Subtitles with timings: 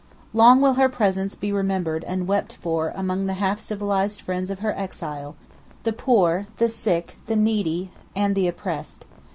[0.33, 4.57] 'Long will her presence be remembered and wept for among the half civilized friends of
[4.57, 5.35] her exile,
[5.83, 9.05] the poor, the sick, the needy and the oppressed.